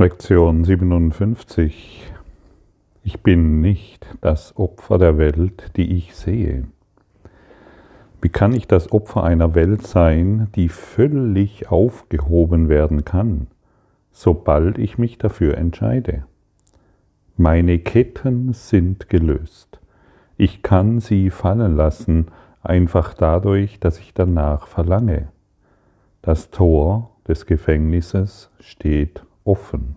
[0.00, 2.12] Lektion 57.
[3.02, 6.68] Ich bin nicht das Opfer der Welt, die ich sehe.
[8.22, 13.48] Wie kann ich das Opfer einer Welt sein, die völlig aufgehoben werden kann,
[14.12, 16.26] sobald ich mich dafür entscheide?
[17.36, 19.80] Meine Ketten sind gelöst.
[20.36, 22.28] Ich kann sie fallen lassen,
[22.62, 25.26] einfach dadurch, dass ich danach verlange.
[26.22, 29.96] Das Tor des Gefängnisses steht offen.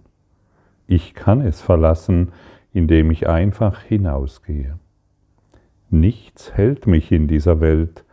[0.88, 2.32] Ich kann es verlassen,
[2.74, 4.80] indem ich einfach hinausgehe.
[5.90, 8.06] Nichts hält mich in dieser Welt,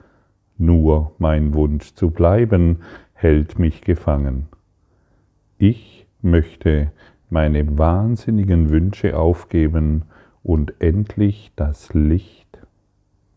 [0.58, 2.80] nur mein Wunsch zu bleiben
[3.12, 4.48] hält mich gefangen.
[5.58, 6.90] Ich möchte
[7.30, 10.02] meine wahnsinnigen Wünsche aufgeben
[10.42, 12.58] und endlich das Licht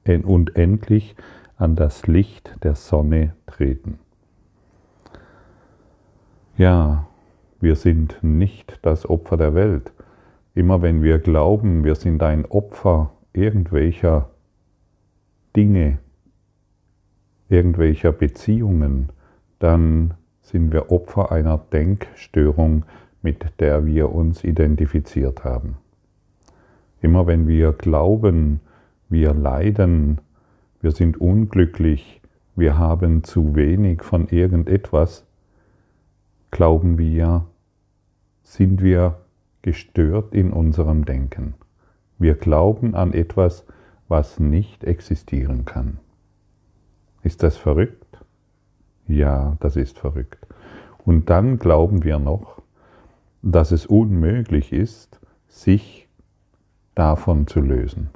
[0.05, 1.15] und endlich
[1.57, 3.99] an das Licht der Sonne treten.
[6.57, 7.07] Ja,
[7.61, 9.91] wir sind nicht das Opfer der Welt.
[10.53, 14.29] Immer wenn wir glauben, wir sind ein Opfer irgendwelcher
[15.55, 15.99] Dinge,
[17.49, 19.09] irgendwelcher Beziehungen,
[19.59, 22.83] dann sind wir Opfer einer Denkstörung,
[23.21, 25.77] mit der wir uns identifiziert haben.
[27.01, 28.59] Immer wenn wir glauben,
[29.09, 30.19] wir leiden,
[30.81, 32.21] wir sind unglücklich,
[32.55, 35.25] wir haben zu wenig von irgendetwas,
[36.49, 37.45] glauben wir,
[38.51, 39.15] sind wir
[39.61, 41.53] gestört in unserem Denken.
[42.19, 43.65] Wir glauben an etwas,
[44.09, 45.99] was nicht existieren kann.
[47.23, 48.19] Ist das verrückt?
[49.07, 50.45] Ja, das ist verrückt.
[51.05, 52.61] Und dann glauben wir noch,
[53.41, 56.09] dass es unmöglich ist, sich
[56.93, 58.09] davon zu lösen.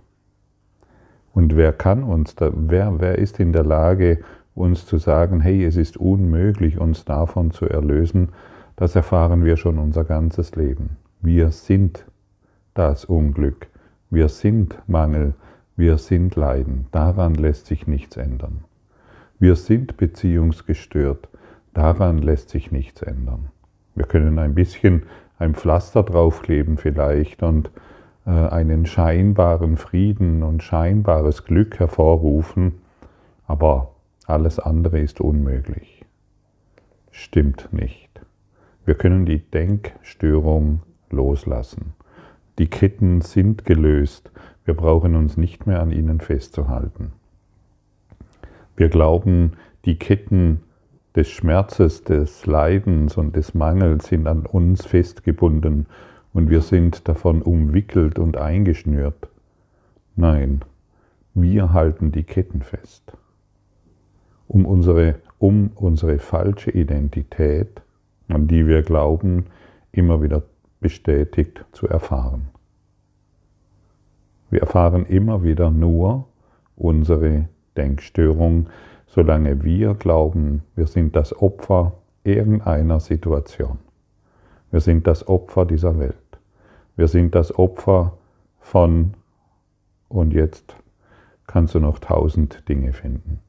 [1.33, 4.19] Und wer kann uns, da, wer, wer ist in der Lage,
[4.53, 8.33] uns zu sagen, hey, es ist unmöglich, uns davon zu erlösen,
[8.75, 10.97] das erfahren wir schon unser ganzes Leben.
[11.21, 12.05] Wir sind
[12.73, 13.67] das Unglück,
[14.09, 15.33] wir sind Mangel,
[15.75, 18.63] wir sind Leiden, daran lässt sich nichts ändern.
[19.39, 21.27] Wir sind beziehungsgestört,
[21.73, 23.49] daran lässt sich nichts ändern.
[23.95, 25.03] Wir können ein bisschen
[25.37, 27.71] ein Pflaster draufkleben vielleicht und
[28.25, 32.81] äh, einen scheinbaren Frieden und scheinbares Glück hervorrufen,
[33.47, 33.91] aber
[34.25, 36.05] alles andere ist unmöglich.
[37.11, 38.04] Stimmt nicht.
[38.85, 41.93] Wir können die Denkstörung loslassen.
[42.59, 44.31] Die Ketten sind gelöst.
[44.63, 47.11] Wir brauchen uns nicht mehr an ihnen festzuhalten.
[48.77, 49.53] Wir glauben,
[49.85, 50.61] die Ketten
[51.15, 55.87] des Schmerzes, des Leidens und des Mangels sind an uns festgebunden
[56.33, 59.29] und wir sind davon umwickelt und eingeschnürt.
[60.15, 60.61] Nein,
[61.33, 63.13] wir halten die Ketten fest
[64.47, 67.81] um unsere, um unsere falsche Identität,
[68.27, 69.45] an die wir glauben,
[69.91, 70.43] immer wieder
[70.79, 72.49] bestätigt zu erfahren.
[74.49, 76.27] Wir erfahren immer wieder nur
[76.75, 77.47] unsere
[77.77, 78.67] Denkstörung,
[79.07, 81.93] solange wir glauben, wir sind das Opfer
[82.23, 83.79] irgendeiner Situation.
[84.71, 86.15] Wir sind das Opfer dieser Welt.
[86.95, 88.17] Wir sind das Opfer
[88.59, 89.13] von,
[90.09, 90.75] und jetzt
[91.47, 93.39] kannst du noch tausend Dinge finden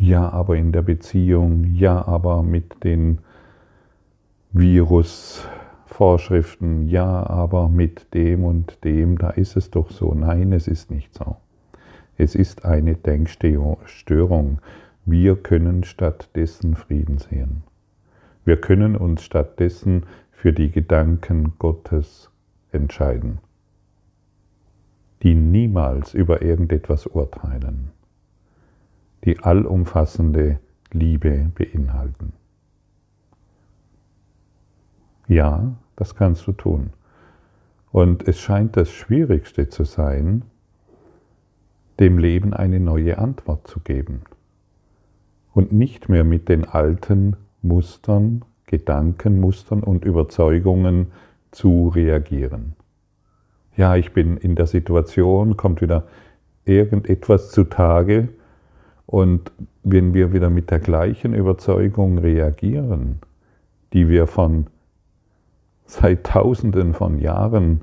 [0.00, 3.18] ja, aber in der Beziehung, ja, aber mit den
[4.52, 10.14] Virusvorschriften, ja, aber mit dem und dem, da ist es doch so.
[10.14, 11.36] Nein, es ist nicht so.
[12.16, 13.76] Es ist eine Denkstörung.
[15.04, 17.62] Wir können stattdessen Frieden sehen.
[18.46, 22.30] Wir können uns stattdessen für die Gedanken Gottes
[22.72, 23.40] entscheiden,
[25.22, 27.90] die niemals über irgendetwas urteilen
[29.24, 30.58] die allumfassende
[30.92, 32.32] Liebe beinhalten.
[35.28, 36.90] Ja, das kannst du tun.
[37.92, 40.42] Und es scheint das Schwierigste zu sein,
[41.98, 44.22] dem Leben eine neue Antwort zu geben
[45.52, 51.08] und nicht mehr mit den alten Mustern, Gedankenmustern und Überzeugungen
[51.50, 52.74] zu reagieren.
[53.76, 56.06] Ja, ich bin in der Situation, kommt wieder
[56.64, 58.28] irgendetwas zutage,
[59.10, 59.50] und
[59.82, 63.18] wenn wir wieder mit der gleichen Überzeugung reagieren,
[63.92, 64.68] die wir von
[65.84, 67.80] seit Tausenden von Jahren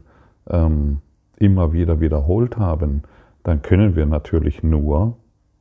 [0.49, 0.99] ähm,
[1.35, 3.03] immer wieder wiederholt haben,
[3.43, 5.17] dann können wir natürlich nur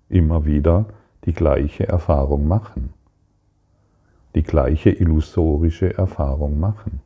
[0.08, 0.86] immer wieder
[1.24, 2.90] die gleiche Erfahrung machen,
[4.36, 7.00] die gleiche illusorische Erfahrung machen.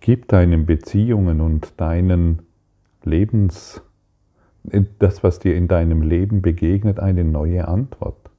[0.00, 2.42] Gib deinen Beziehungen und deinen
[3.04, 3.82] Lebens
[4.98, 8.30] das, was dir in deinem Leben begegnet, eine neue Antwort.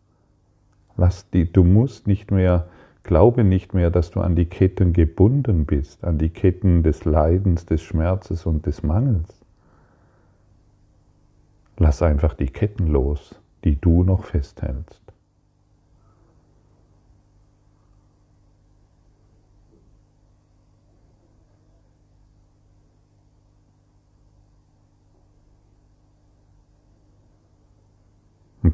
[0.98, 2.68] Lass die, du musst nicht mehr
[3.04, 7.66] Glaube nicht mehr, dass du an die Ketten gebunden bist, an die Ketten des Leidens,
[7.66, 9.42] des Schmerzes und des Mangels.
[11.78, 15.02] Lass einfach die Ketten los, die du noch festhältst.
[15.02, 15.12] Und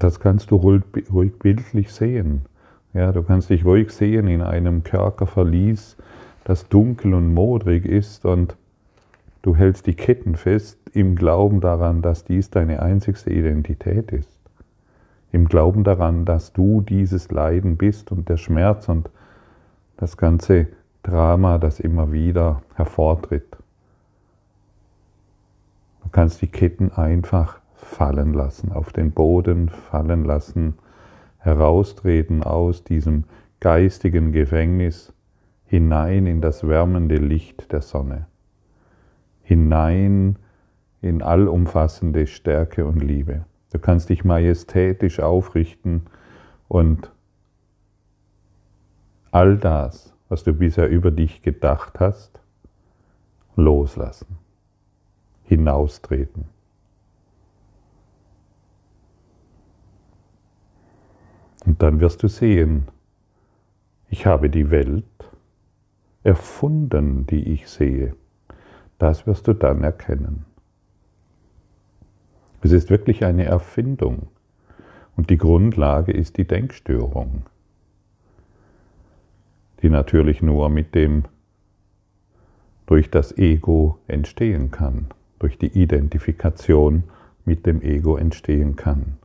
[0.03, 2.45] das kannst du ruhig, bildlich sehen.
[2.93, 5.97] Ja, du kannst dich ruhig sehen in einem Kerkerverlies,
[6.43, 8.55] das dunkel und modrig ist und
[9.41, 14.39] du hältst die Ketten fest im Glauben daran, dass dies deine einzigste Identität ist.
[15.31, 19.09] Im Glauben daran, dass du dieses Leiden bist und der Schmerz und
[19.97, 20.67] das ganze
[21.03, 23.57] Drama, das immer wieder hervortritt.
[26.03, 27.56] Du kannst die Ketten einfach
[27.87, 30.75] fallen lassen, auf den Boden fallen lassen,
[31.37, 33.23] heraustreten aus diesem
[33.59, 35.13] geistigen Gefängnis
[35.65, 38.27] hinein in das wärmende Licht der Sonne,
[39.41, 40.37] hinein
[41.01, 43.45] in allumfassende Stärke und Liebe.
[43.71, 46.03] Du kannst dich majestätisch aufrichten
[46.67, 47.11] und
[49.31, 52.41] all das, was du bisher über dich gedacht hast,
[53.55, 54.37] loslassen,
[55.43, 56.56] hinaustreten.
[61.67, 62.87] Und dann wirst du sehen,
[64.09, 65.03] ich habe die Welt
[66.23, 68.15] erfunden, die ich sehe.
[68.97, 70.45] Das wirst du dann erkennen.
[72.61, 74.27] Es ist wirklich eine Erfindung
[75.17, 77.43] und die Grundlage ist die Denkstörung,
[79.81, 81.25] die natürlich nur mit dem
[82.85, 87.03] durch das Ego entstehen kann, durch die Identifikation
[87.43, 89.17] mit dem Ego entstehen kann.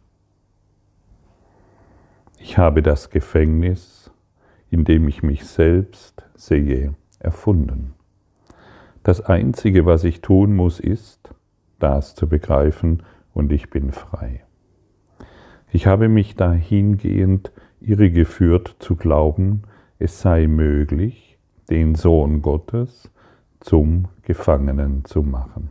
[2.45, 4.11] Ich habe das Gefängnis,
[4.69, 7.95] in dem ich mich selbst sehe, erfunden.
[9.05, 11.33] Das Einzige, was ich tun muss, ist,
[11.79, 14.43] das zu begreifen, und ich bin frei.
[15.71, 19.63] Ich habe mich dahingehend irregeführt zu glauben,
[20.01, 21.39] es sei möglich,
[21.71, 23.09] den Sohn Gottes
[23.61, 25.71] zum Gefangenen zu machen.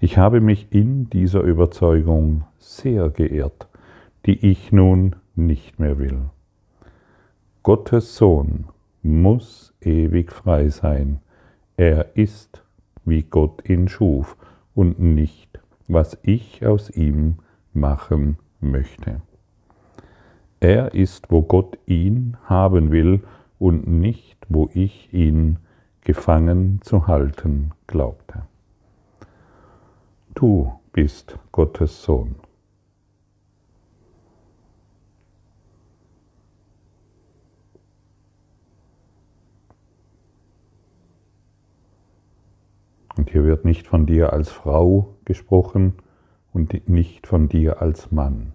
[0.00, 3.68] Ich habe mich in dieser Überzeugung sehr geirrt,
[4.24, 6.30] die ich nun nicht mehr will.
[7.62, 8.66] Gottes Sohn
[9.02, 11.20] muss ewig frei sein.
[11.76, 12.62] Er ist,
[13.04, 14.36] wie Gott ihn schuf
[14.74, 17.36] und nicht, was ich aus ihm
[17.72, 19.22] machen möchte.
[20.60, 23.22] Er ist, wo Gott ihn haben will
[23.58, 25.58] und nicht, wo ich ihn
[26.02, 28.42] gefangen zu halten glaubte.
[30.34, 32.36] Du bist Gottes Sohn.
[43.20, 45.92] Und hier wird nicht von dir als Frau gesprochen
[46.54, 48.54] und nicht von dir als Mann.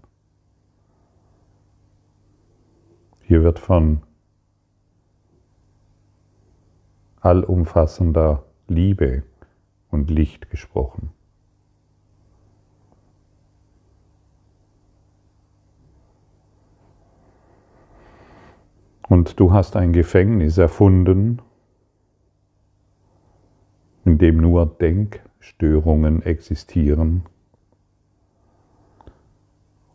[3.22, 4.02] Hier wird von
[7.20, 9.22] allumfassender Liebe
[9.92, 11.12] und Licht gesprochen.
[19.10, 21.40] Und du hast ein Gefängnis erfunden,
[24.16, 27.24] in dem nur Denkstörungen existieren.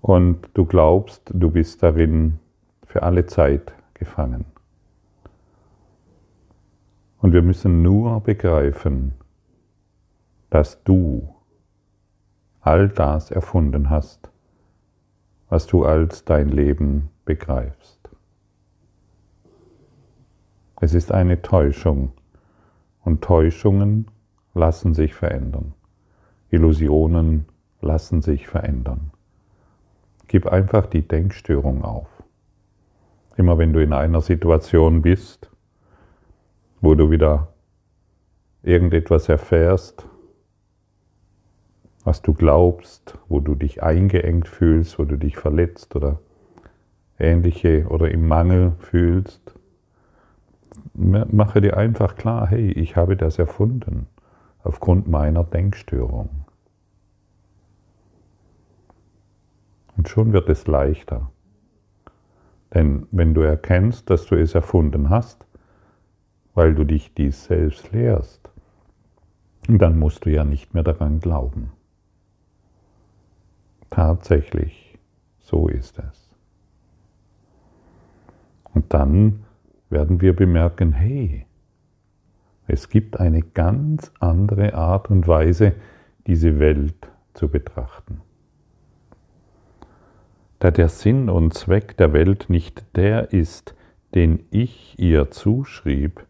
[0.03, 2.39] Und du glaubst, du bist darin
[2.85, 4.45] für alle Zeit gefangen.
[7.23, 9.15] Und wir müssen nur begreifen,
[10.51, 11.35] dass du
[12.61, 14.31] all das erfunden hast,
[15.49, 18.11] was du als dein Leben begreifst.
[20.79, 22.13] Es ist eine Täuschung,
[23.03, 24.10] und Täuschungen
[24.55, 25.75] lassen sich verändern.
[26.51, 27.47] Illusionen
[27.81, 29.13] lassen sich verändern.
[30.29, 32.09] Gib einfach die Denkstörung auf.
[33.37, 35.51] Immer wenn du in einer Situation bist,
[36.81, 37.49] wo du wieder
[38.63, 40.07] irgendetwas erfährst,
[42.05, 46.21] was du glaubst, wo du dich eingeengt fühlst, wo du dich verletzt oder
[47.19, 49.55] ähnliche oder im Mangel fühlst,
[50.95, 54.07] mache dir einfach klar, hey, ich habe das erfunden
[54.63, 56.45] aufgrund meiner Denkstörung.
[59.97, 61.31] Und schon wird es leichter.
[62.73, 65.45] Denn wenn du erkennst, dass du es erfunden hast,
[66.55, 68.51] weil du dich dies selbst lehrst,
[69.69, 71.73] dann musst du ja nicht mehr daran glauben.
[73.91, 74.99] Tatsächlich,
[75.41, 76.31] so ist es.
[78.73, 79.45] Und dann
[79.89, 81.47] werden wir bemerken, hey,
[82.71, 85.73] es gibt eine ganz andere Art und Weise,
[86.27, 88.21] diese Welt zu betrachten.
[90.61, 93.75] Da der Sinn und Zweck der Welt nicht der ist,
[94.15, 96.27] den ich ihr zuschrieb,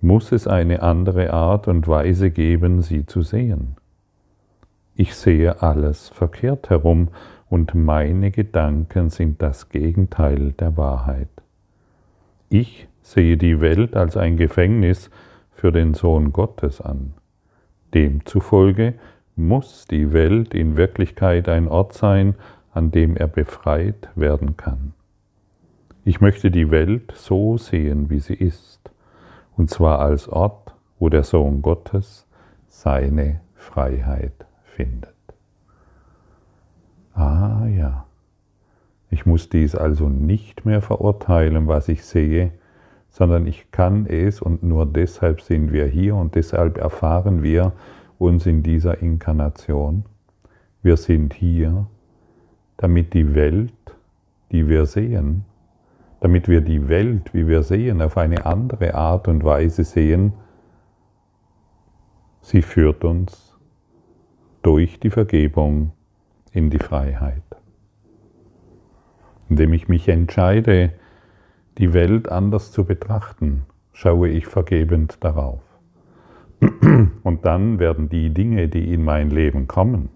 [0.00, 3.76] muss es eine andere Art und Weise geben, sie zu sehen.
[4.94, 7.08] Ich sehe alles verkehrt herum
[7.48, 11.28] und meine Gedanken sind das Gegenteil der Wahrheit.
[12.48, 15.10] Ich sehe die Welt als ein Gefängnis
[15.56, 17.14] für den Sohn Gottes an.
[17.94, 18.94] Demzufolge
[19.36, 22.34] muss die Welt in Wirklichkeit ein Ort sein,
[22.72, 24.92] an dem er befreit werden kann.
[26.04, 28.90] Ich möchte die Welt so sehen, wie sie ist,
[29.56, 32.26] und zwar als Ort, wo der Sohn Gottes
[32.68, 35.14] seine Freiheit findet.
[37.14, 38.06] Ah ja,
[39.10, 42.52] ich muss dies also nicht mehr verurteilen, was ich sehe,
[43.16, 47.72] sondern ich kann es und nur deshalb sind wir hier und deshalb erfahren wir
[48.18, 50.04] uns in dieser Inkarnation.
[50.82, 51.86] Wir sind hier,
[52.76, 53.72] damit die Welt,
[54.52, 55.46] die wir sehen,
[56.20, 60.34] damit wir die Welt, wie wir sehen, auf eine andere Art und Weise sehen,
[62.42, 63.56] sie führt uns
[64.60, 65.92] durch die Vergebung
[66.52, 67.40] in die Freiheit.
[69.48, 70.92] Indem ich mich entscheide,
[71.78, 75.60] die Welt anders zu betrachten, schaue ich vergebend darauf.
[77.22, 80.08] Und dann werden die Dinge, die in mein Leben kommen,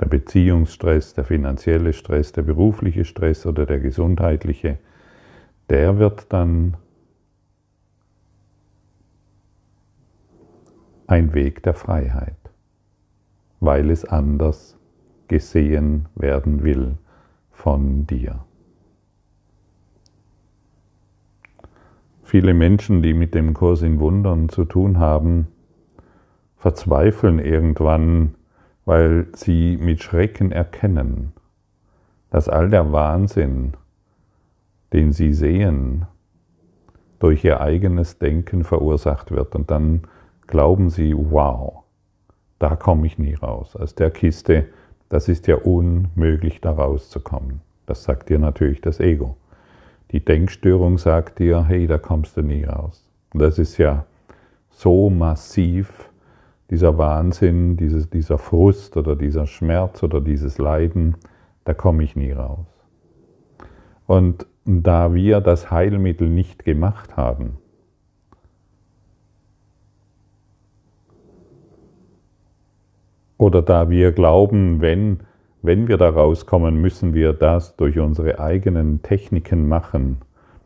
[0.00, 4.78] der Beziehungsstress, der finanzielle Stress, der berufliche Stress oder der gesundheitliche,
[5.70, 6.76] der wird dann
[11.06, 12.36] ein Weg der Freiheit,
[13.60, 14.76] weil es anders
[15.28, 16.96] gesehen werden will
[17.52, 18.44] von dir.
[22.34, 25.46] Viele Menschen, die mit dem Kurs in Wundern zu tun haben,
[26.56, 28.34] verzweifeln irgendwann,
[28.84, 31.32] weil sie mit Schrecken erkennen,
[32.30, 33.74] dass all der Wahnsinn,
[34.92, 36.06] den sie sehen,
[37.20, 39.54] durch ihr eigenes Denken verursacht wird.
[39.54, 40.02] Und dann
[40.48, 41.84] glauben sie, wow,
[42.58, 43.76] da komme ich nie raus.
[43.76, 44.66] Aus der Kiste,
[45.08, 47.60] das ist ja unmöglich, da rauszukommen.
[47.86, 49.36] Das sagt dir natürlich das Ego.
[50.14, 53.04] Die Denkstörung sagt dir, hey, da kommst du nie raus.
[53.32, 54.06] Und das ist ja
[54.70, 56.08] so massiv,
[56.70, 61.16] dieser Wahnsinn, dieses, dieser Frust oder dieser Schmerz oder dieses Leiden,
[61.64, 62.68] da komme ich nie raus.
[64.06, 67.58] Und da wir das Heilmittel nicht gemacht haben,
[73.36, 75.24] oder da wir glauben, wenn
[75.64, 80.18] wenn wir da rauskommen, müssen wir das durch unsere eigenen Techniken machen,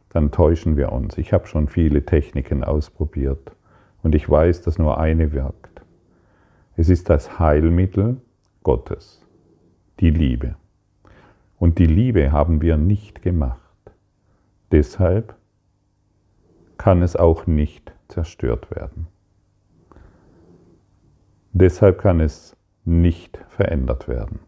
[0.08, 1.16] dann täuschen wir uns.
[1.18, 3.52] Ich habe schon viele Techniken ausprobiert
[4.02, 5.82] und ich weiß, dass nur eine wirkt.
[6.76, 8.16] Es ist das Heilmittel
[8.64, 9.24] Gottes,
[10.00, 10.56] die Liebe.
[11.60, 13.60] Und die Liebe haben wir nicht gemacht.
[14.72, 15.36] Deshalb
[16.76, 19.06] kann es auch nicht zerstört werden.
[21.52, 24.40] Deshalb kann es nicht verändert werden.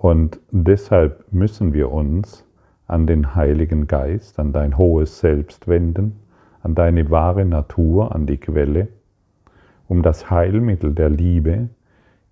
[0.00, 2.46] Und deshalb müssen wir uns
[2.86, 6.20] an den Heiligen Geist, an dein hohes Selbst wenden,
[6.62, 8.86] an deine wahre Natur, an die Quelle,
[9.88, 11.70] um das Heilmittel der Liebe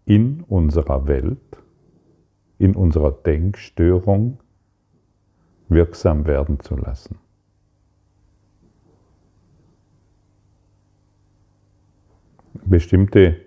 [0.05, 1.41] in unserer Welt,
[2.59, 4.39] in unserer Denkstörung
[5.69, 7.19] wirksam werden zu lassen.
[12.65, 13.39] Bestimmte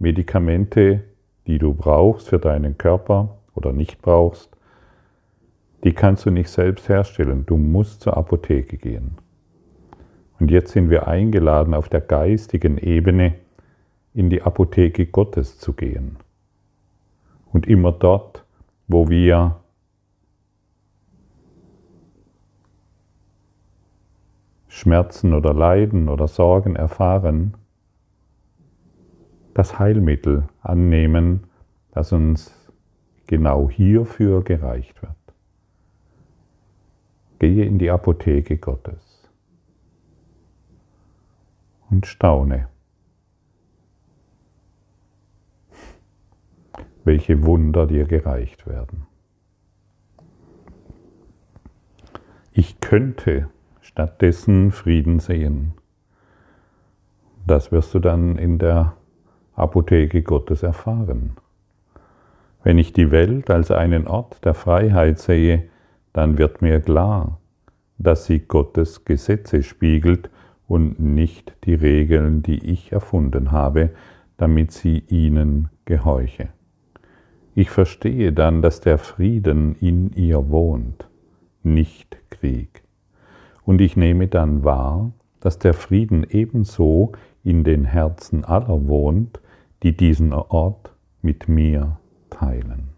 [0.00, 1.04] Medikamente,
[1.46, 4.56] die du brauchst für deinen Körper, oder nicht brauchst,
[5.84, 7.44] die kannst du nicht selbst herstellen.
[7.44, 9.18] Du musst zur Apotheke gehen.
[10.40, 13.34] Und jetzt sind wir eingeladen, auf der geistigen Ebene
[14.14, 16.16] in die Apotheke Gottes zu gehen.
[17.52, 18.44] Und immer dort,
[18.86, 19.56] wo wir
[24.68, 27.54] Schmerzen oder Leiden oder Sorgen erfahren,
[29.54, 31.44] das Heilmittel annehmen,
[31.90, 32.57] das uns
[33.28, 35.14] genau hierfür gereicht wird.
[37.38, 39.30] Gehe in die Apotheke Gottes
[41.90, 42.68] und staune,
[47.04, 49.06] welche Wunder dir gereicht werden.
[52.50, 55.74] Ich könnte stattdessen Frieden sehen.
[57.46, 58.96] Das wirst du dann in der
[59.54, 61.36] Apotheke Gottes erfahren.
[62.68, 65.70] Wenn ich die Welt als einen Ort der Freiheit sehe,
[66.12, 67.40] dann wird mir klar,
[67.96, 70.28] dass sie Gottes Gesetze spiegelt
[70.66, 73.88] und nicht die Regeln, die ich erfunden habe,
[74.36, 76.50] damit sie ihnen gehorche.
[77.54, 81.08] Ich verstehe dann, dass der Frieden in ihr wohnt,
[81.62, 82.82] nicht Krieg.
[83.64, 89.40] Und ich nehme dann wahr, dass der Frieden ebenso in den Herzen aller wohnt,
[89.82, 91.98] die diesen Ort mit mir
[92.30, 92.90] teilen.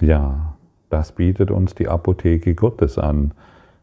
[0.00, 0.56] Ja,
[0.90, 3.32] das bietet uns die Apotheke Gottes an.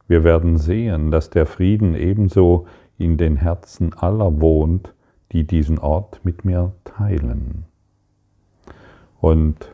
[0.08, 2.68] Wir werden sehen, dass der Frieden ebenso
[2.98, 4.94] in den Herzen aller wohnt,
[5.32, 7.66] die diesen Ort mit mir teilen.
[9.20, 9.74] Und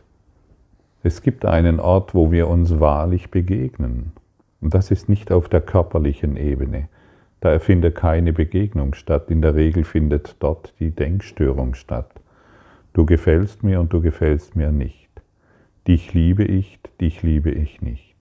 [1.02, 4.12] es gibt einen Ort, wo wir uns wahrlich begegnen.
[4.60, 6.88] Und das ist nicht auf der körperlichen Ebene.
[7.40, 9.30] Da findet keine Begegnung statt.
[9.30, 12.10] In der Regel findet dort die Denkstörung statt.
[12.98, 15.08] Du gefällst mir und du gefällst mir nicht.
[15.86, 18.16] Dich liebe ich, dich liebe ich nicht.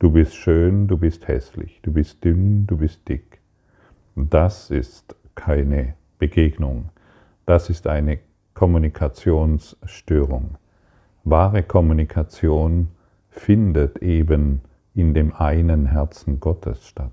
[0.00, 1.80] Du bist schön, du bist hässlich.
[1.80, 3.40] Du bist dünn, du bist dick.
[4.14, 6.90] Das ist keine Begegnung.
[7.46, 8.18] Das ist eine
[8.52, 10.58] Kommunikationsstörung.
[11.24, 12.88] Wahre Kommunikation
[13.30, 14.60] findet eben
[14.94, 17.12] in dem einen Herzen Gottes statt.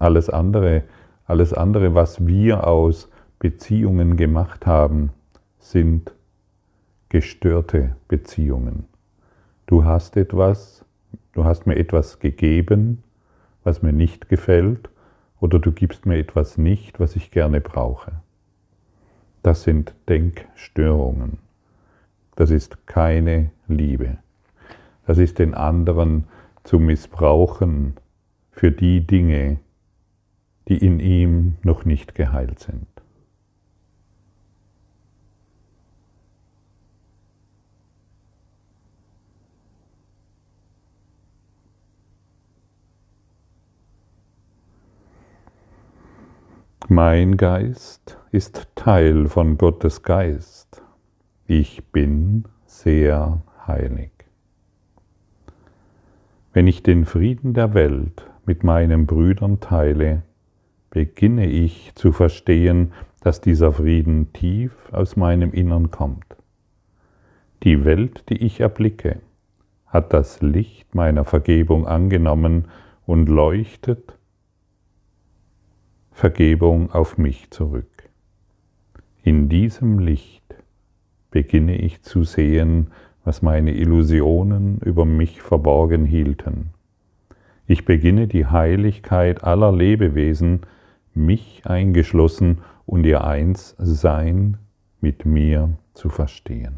[0.00, 0.82] Alles andere,
[1.26, 5.10] alles andere, was wir aus Beziehungen gemacht haben,
[5.58, 6.12] sind
[7.08, 8.84] gestörte Beziehungen.
[9.66, 10.84] Du hast etwas,
[11.32, 13.02] du hast mir etwas gegeben,
[13.64, 14.90] was mir nicht gefällt,
[15.40, 18.12] oder du gibst mir etwas nicht, was ich gerne brauche.
[19.42, 21.38] Das sind Denkstörungen.
[22.36, 24.18] Das ist keine Liebe.
[25.06, 26.24] Das ist den anderen
[26.64, 27.94] zu missbrauchen
[28.50, 29.58] für die Dinge,
[30.68, 32.86] die in ihm noch nicht geheilt sind.
[46.88, 50.84] Mein Geist ist Teil von Gottes Geist.
[51.44, 54.12] Ich bin sehr heilig.
[56.52, 60.22] Wenn ich den Frieden der Welt mit meinen Brüdern teile,
[60.90, 66.36] beginne ich zu verstehen, dass dieser Frieden tief aus meinem Innern kommt.
[67.64, 69.22] Die Welt, die ich erblicke,
[69.86, 72.66] hat das Licht meiner Vergebung angenommen
[73.06, 74.15] und leuchtet
[76.16, 78.08] Vergebung auf mich zurück.
[79.22, 80.54] In diesem Licht
[81.30, 82.90] beginne ich zu sehen,
[83.22, 86.70] was meine Illusionen über mich verborgen hielten.
[87.66, 90.62] Ich beginne die Heiligkeit aller Lebewesen,
[91.12, 94.56] mich eingeschlossen und ihr Einssein
[95.02, 96.76] mit mir zu verstehen.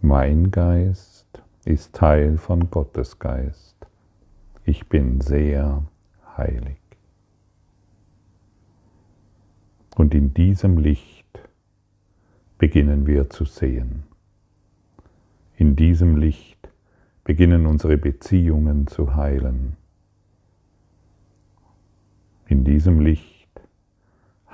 [0.00, 3.74] Mein Geist ist Teil von Gottes Geist.
[4.64, 5.82] Ich bin sehr
[6.36, 6.81] heilig.
[9.96, 11.26] Und in diesem Licht
[12.58, 14.04] beginnen wir zu sehen.
[15.56, 16.68] In diesem Licht
[17.24, 19.76] beginnen unsere Beziehungen zu heilen.
[22.46, 23.48] In diesem Licht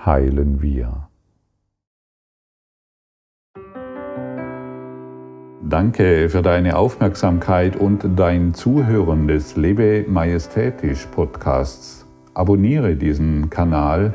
[0.04, 1.08] heilen wir.
[5.62, 12.06] Danke für deine Aufmerksamkeit und dein Zuhören des Lebe Majestätisch Podcasts.
[12.32, 14.14] Abonniere diesen Kanal